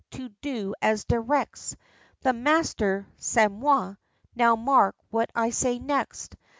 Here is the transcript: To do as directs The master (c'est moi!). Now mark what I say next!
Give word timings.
To 0.13 0.29
do 0.41 0.73
as 0.81 1.03
directs 1.05 1.75
The 2.21 2.33
master 2.33 3.05
(c'est 3.17 3.49
moi!). 3.51 3.97
Now 4.33 4.55
mark 4.55 4.95
what 5.11 5.29
I 5.35 5.51
say 5.51 5.77
next! 5.77 6.35